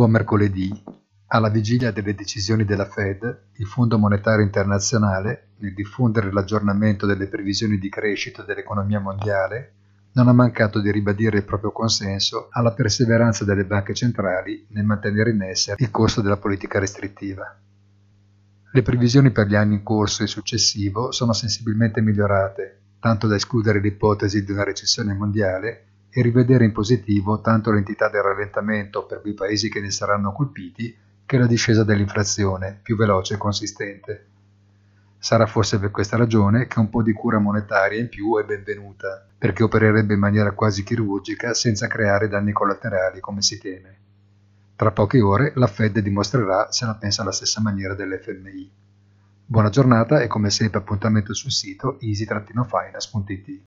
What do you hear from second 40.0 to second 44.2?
in maniera quasi chirurgica senza creare danni collaterali come si teme.